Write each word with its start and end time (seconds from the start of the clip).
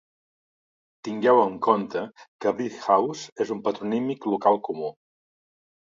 Tingueu 1.07 1.41
en 1.41 1.59
compte 1.67 2.03
que 2.45 2.55
"Brickhouse" 2.61 3.27
és 3.47 3.55
un 3.57 3.63
patronímic 3.69 4.27
local 4.35 4.59
comú. 4.71 4.91